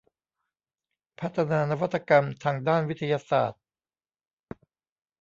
[1.19, 3.61] พัฒนานวัตกรรมทางด้านวิทยาศาสตร์